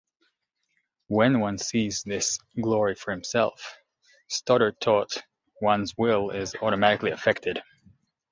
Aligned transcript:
When 1.09 1.41
one 1.41 1.59
sees 1.59 2.01
this 2.01 2.39
glory 2.59 2.95
for 2.95 3.11
himself, 3.11 3.77
Stoddard 4.29 4.81
taught, 4.81 5.21
one's 5.61 5.95
will 5.95 6.31
is 6.31 6.55
automatically 6.55 7.11
affected. 7.11 7.61